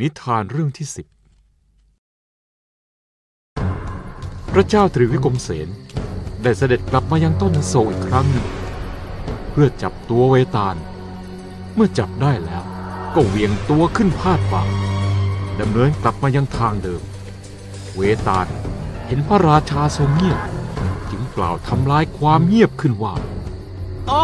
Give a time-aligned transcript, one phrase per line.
[0.00, 1.06] นิทานเรื่องที่สิบ
[4.52, 5.68] พระเจ้าตรีวิกรมเสน
[6.42, 8.46] ได้เสด็จกลับมายังต้นอโศกอีกครั้งหนึ่ง
[9.50, 10.76] เพื่อจับตัวเวตาล
[11.74, 12.64] เมื่อจับได้แล้ว
[13.14, 14.62] ก็เวียงตัวขึ้นพาดบ่า
[15.60, 17.02] ดำเนินกลับมายังทางเดิม
[17.96, 18.46] เวตาล
[19.06, 20.40] เห็นพระราชาทรงเงียบ
[21.10, 23.14] จึงกล่าวทำลายความเงียบขึ้นว่า
[24.08, 24.22] โอ้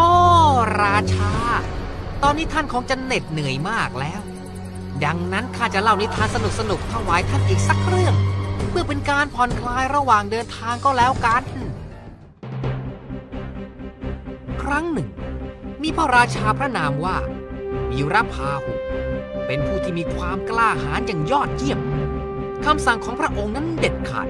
[0.81, 1.31] ราชา
[2.23, 4.22] ตอนนี้ท่านคงจะเหน็ดเหนื่อยมากแล้ว
[5.05, 8.15] ดังนั้นข้าจะเล่านิทานสนุกสนุกๆถวายท่านอีกสักเรื่อง
[8.69, 11.43] เพื่อเป็นการผ่อนคลายระหว่างเดินทางก็แล้วกัน
[14.63, 15.09] ครั้งหนึ่ง
[15.83, 17.17] มีพระราชาพระนามว่า
[17.91, 18.73] วีรพาหุ
[19.47, 21.79] เป็นผู้ที่มีความกล้าหาญอย่างยอดเยี่ยม
[22.65, 24.27] คำสั่งของพระองค์นั้นเด็ดขาด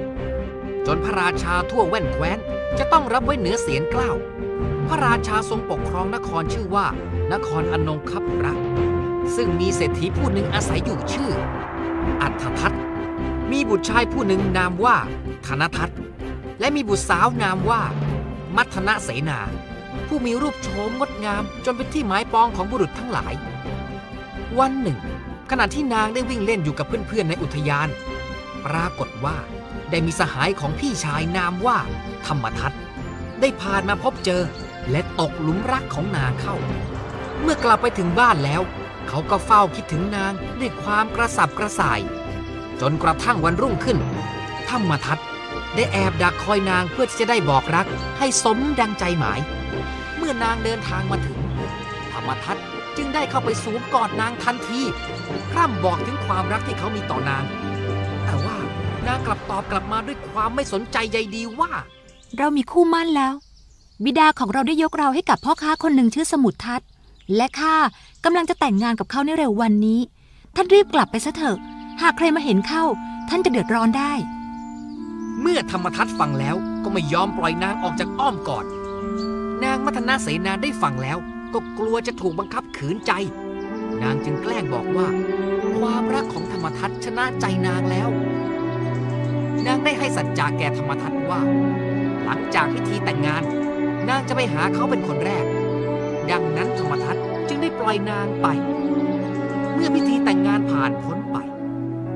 [0.85, 2.37] จนพระราชาทั่วแว่นแคว้น
[2.77, 4.15] จะต้องรับไว้เหนือเสียงกล้าว
[4.87, 6.87] พระราชาทรงปกครองนครชื่อว่า
[7.33, 8.59] นครอนงคับรัก
[9.35, 11.31] ซึ่งมีเศรษฐีผู้หนึ่งอาศัยอยู่ชื่อ
[12.21, 12.73] อัฏฐทัต
[13.51, 14.97] มีบุตรชายผู้หนึ่งนามว่า
[15.45, 15.89] ธนทัต
[16.59, 17.81] และมีบุตรสาวนามว่า
[18.55, 19.39] มัทนะเสนา
[20.07, 23.33] ผู้มีรูปโฉมงดงามจนเป็นที่หมายปองของบุรุษทั้งหลาย
[24.59, 24.97] วันหนึ่ง
[25.49, 27.87] ขณะที่นางได้วิ่งเล่นอยู่กับเพื่อนๆในอุทยาน
[28.65, 29.37] ปรากฏว่า
[29.89, 31.77] ได้มีสหายของพี่ชายนามว่า
[32.25, 32.73] ธรรมทัต
[33.41, 34.41] ได้ผ่านมาพบเจอ
[34.91, 36.55] และตกหลุมรักของนางเข้า
[37.41, 38.61] เมื่อกลับไปถึงบ้านแล้ว
[39.09, 41.99] เขาก็เฝ้าคิดถึงนางด้วยความกระสับกระส่าย
[42.81, 43.97] จนกระทั่งวันรุ่งขึ้น
[44.69, 45.19] ธรรมาทัต
[45.75, 47.85] ได้แอบดักคอยนางเพื่อที่จะได้บอกรัก
[48.17, 49.39] ให้สมดังใจหมาย
[50.17, 51.37] เมื่อนางเดินทางมาถึง
[52.13, 52.57] ธรรมทัต
[52.97, 54.81] จึงได้เข้าไปสวมกอดนางทันที
[55.55, 57.43] ร่ำบอกถึงความรักที่เขามีต่อนาง
[58.25, 58.57] แต่ว่า
[59.07, 61.71] นางกลับตอบกลับมาด้วยความไม่สนใจใยดีว่า
[62.37, 63.33] เรามีคู่มั่นแล้ว
[64.03, 66.87] บิดาของเราได้ยกเราให้กับพ่อค้าคนหนึ่งชื่อสมุทรทัศน์
[67.35, 67.75] และข้า
[68.25, 69.99] กำลังจะแต่งงานกับเขาในเร็ววันนี้
[70.55, 71.57] ท่านรีบกลับไปซะเถอะ
[72.01, 72.83] หากใครมาเห็นเข้า
[73.29, 74.13] ท่านจะเดือดร้อนได้
[75.41, 78.65] เมื่อธรรมทัตฟังแล้วก็ไม่ยอมปล่อยนางออกจากอ้อมกอด
[79.63, 81.17] นางมัทนาเสนาได้ฟังแล้ว
[81.53, 83.11] ก็กลัวจะถูกบังคับขืนใจ
[84.03, 85.07] นางจึงแกล้งบอกว่า
[85.79, 88.09] ความรักของธรรมทัตชนะใจนางแล้ว
[89.65, 91.41] นางได้ให้สัจจาแก่ธรรมทัตว่า
[92.23, 93.43] หลังจากพิธีแต่งงาน
[94.09, 95.45] นางจะไปหาเขาเป็นคนแรก
[96.31, 97.17] ดังนั้นธรรมทัต
[97.47, 98.47] จึงได้ปล่อยนางไป
[99.73, 101.37] เมื่อพิธีแต่งงานผ่านพ้นไป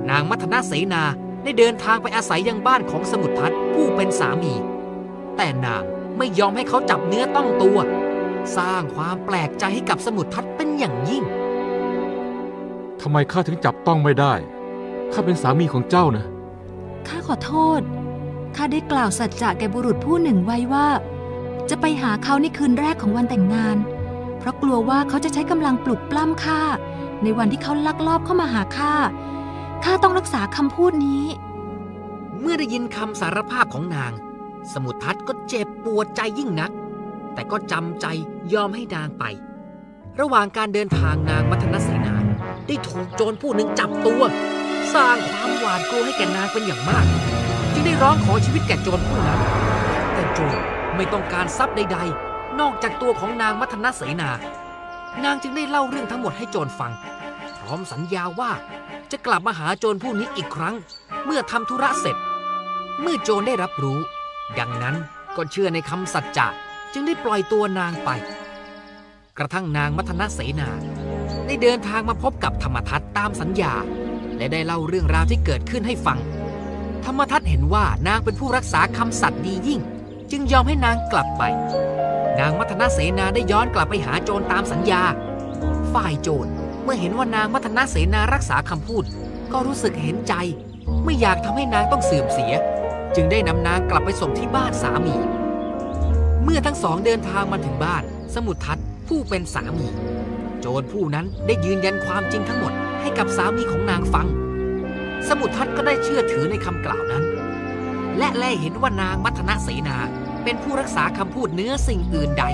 [0.10, 1.04] นางมัทนาเสนา
[1.44, 4.54] ได้เดินทางไปอาศัยยังบ้านของสมุทรทัตผู้เป็นสามี
[5.38, 5.84] แต่นาง
[6.18, 7.80] ไม่ยอมให้เขาจับเนื้อต้องตัว
[8.58, 11.24] สร้างความแปลกใจให้กับสมุทรทัตเป็นอย่างยิ่ง
[13.02, 14.34] ทำไมข้าถึงจับต้องไม่ได้
[15.14, 16.26] ข้าเป็นสามีของเจ้านะ
[17.08, 17.82] ข้าขอโทษ
[18.56, 20.88] ข้าได้กล่าวสัจจะแก่บุรุษผู้หนึ่งไว้ว่า
[21.70, 23.78] จะไปหาเขาในคืนแรกของวันแต่งงาน
[24.40, 26.62] เพราะกลัวว่าเขาจะใช้กำลังปลุกปล้ำข้า
[27.24, 28.94] ในวันที่เขาลักลอบเข้ามาหาข้า
[29.84, 31.26] ข้าต้องรักษาคำพูดนี้
[32.42, 34.12] เมื่อได้ยินคำสารภาพของนาง
[34.74, 36.72] สมุทรทัตก็เจ็บปวดใจยิ่งนัก
[37.34, 38.06] แต่ก็จำใจ
[38.54, 39.24] ยอมให้นางไป
[40.20, 42.16] ระหว่างการเดินทางนางมัทนเสนา
[42.68, 44.24] ได้ถูกโจรผู้หนึ่งจับตัว
[44.94, 47.06] สร้างความหวาดกลัวให้แก่นางเป็นอย่างมาก
[47.74, 49.42] จึงได้ร้องขอชีวิตแก่โจรผู้นั้น
[50.14, 50.58] แต่โจร
[50.96, 52.27] ไม่ต้องการทรัพย์ใดๆ
[52.60, 54.30] นอกจากตัวของนางมัทนาเสนา
[55.24, 56.92] นางจึงได้เล่าเรื่องทั้งหมดให้โจรฟัง
[57.58, 58.52] พร้อมสัญญาว่า
[59.12, 60.76] จะกลับมาหาโจรผู้นี้อีกครั้ง
[61.26, 62.18] เมื่อทำธุระเสร็จ
[63.02, 64.00] เมื่อโจรได้รับรู้
[64.60, 64.96] ดังนั้น
[65.36, 66.48] ก็เชื่อในคำสัจจะ
[66.94, 68.10] จึงได้ปล่อยตัวนางไป
[69.38, 70.70] กระทั่งนางมัทนาเสนา
[71.46, 73.74] ได้เดินทางมาพบกับธรรมทัตตามสัญญา
[74.38, 76.20] และได้เล่าเรื่องราวที่เกิดขึ้นให้ฟัง
[77.06, 79.82] ธรรมทัตเห็นว่านางเป็นผู้รักษาคำสัตย์ดียิ่ง
[80.32, 81.44] จึงยอมให้นางกลับไป
[82.40, 85.04] นางมัทนาเสนาได้ย้อนกลับไปหาโจรตามสัญญา
[85.94, 86.50] ฝ่ายโจร
[86.84, 89.04] เมื่อเห็นว่านางมัทนาเสนารักษาคำพูด
[89.52, 90.34] ก็รู้สึกเห็นใจ
[91.06, 92.54] ไม่อยากทำให้นางต้องเสื่อมเสีย
[93.16, 95.16] จึงได้นำนางกลับไปส่งที่บ้านสามี
[96.44, 98.04] เมื่อทั้งสองเดินทางมาถึงบ้าน
[98.36, 98.78] สมุทรทัต
[99.08, 99.88] ผู้เป็นสามี
[100.60, 104.28] โจรผู้นั้นได้ยืนยันความจริงทั้งหมดให้กับสามีของนางฟัง
[105.28, 107.24] สมุทรทัตก็ได้เชื่อถือในคำกล่าวนั้น
[108.18, 109.98] และแลเห็นว่านางมัทนาเสนา
[110.50, 112.46] เป็นผู้รักษาคำพูดเนื้อสิ่งอื่นใด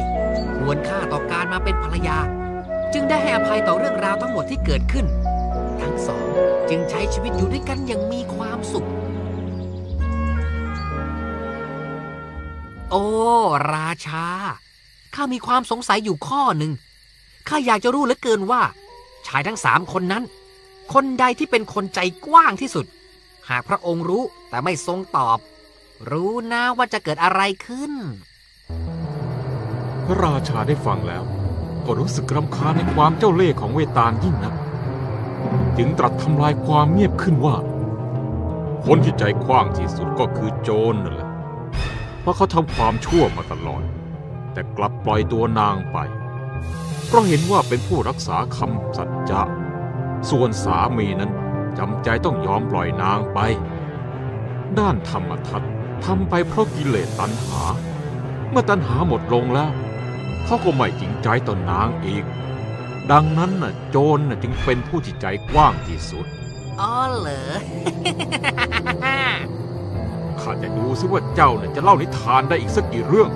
[0.57, 2.18] ควรค่าต่อการมาเป็นภรรยา
[2.94, 5.06] จึงได้ให้อภัยต่อเรื่องราวทั้งหมดที่เกิดขึ้น
[5.81, 6.28] ทั้งสอง
[6.69, 8.88] จึงใช้ชีวิตอยู่ด้วยกันอย่างมีความสุข
[12.92, 13.06] โอ้
[13.74, 14.28] ราชา
[15.16, 16.72] ข้ามีความสงสัยอยู่ข้อหนึ่ง
[17.48, 18.62] ข้าอยากจะรู้เหลือเกินว่า
[19.28, 20.24] ชายทั้งสามคนนั้น
[20.94, 22.86] คนใดที่เป็นคนใจกว้างที่สุด
[23.50, 25.39] หากพระองค์รู้แต่ไม่ทรงตอบ
[26.11, 27.94] รู้นะว่าจะเกิดอะไรขึ้น
[30.05, 31.23] พระราชาได้ฟังแล้ว
[31.85, 34.55] ก็รู้สึกรำคาญในความเจ้าเล่ห์ของเวตาลยิ่งนัก
[35.77, 37.55] จึงตรัสทำลายความเงียบขึ้นว่า
[38.85, 41.29] คนที่ใจกว้างที่สุดก็คือโจรนั่นแหละ
[42.21, 43.83] เพราะเขาทำความชั่วมาตลอด
[44.53, 45.97] แต่กลับปล่อยตัวนางไป
[47.07, 49.41] เพราะเห็นว่าเป็นผู้รักษาคำสัจจะ
[50.29, 51.31] ส่วนสามีนั้น
[51.77, 53.39] จำใจต้องยอมปล่อยนางไป
[54.79, 55.63] ด้านธรรมทัต
[56.05, 57.61] ทำไปเพราะกิเลสตัณหา
[58.50, 59.71] เมื่อตัณหาหมดลงแล้ว
[60.45, 62.25] เขาก็ไม่จริงใจต่อนนางอีก
[63.11, 66.25] ดังนั้นน่ะโจรน่ะจึงเป็นผู้ที่ใจกว้างที่สุด
[66.81, 67.44] อ๋อเหรอ
[70.41, 73.29] ข้าจะดูซิว่าเจ้าน่ะจะเล่านิทานได้อีกสักกี่เรื่อง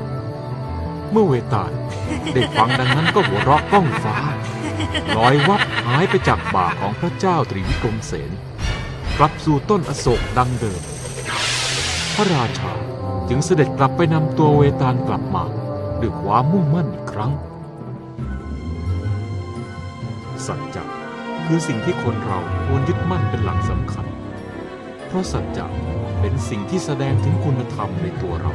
[1.12, 1.72] เมื่อเวตาล
[2.34, 4.18] ได้ฟังดังนั้นก็หัวเราะก้องฟ้า
[5.18, 8.32] ลอยวับหายไปจากบ่าของพระเจ้าตรีวิกรมเสน
[9.18, 10.82] กลับสู่ต้นอโศกดังเดิม
[12.20, 12.74] พระราชา
[13.30, 15.44] จึงเสด็จกลับไปนำตัวเวตาลกลับมา
[16.02, 17.32] ด้วยความมุ่งมั่นอีกครั้ง
[20.46, 20.84] สัจจะ
[21.46, 24.06] คือสิ่งที่คนเราควรยึดมั่นเป็นหลักสำคัญ
[25.08, 25.66] เพราะสัจจะ
[26.20, 28.52] เป็นสิ่งที่แสดงถึงคุณธรรมในตัวเรา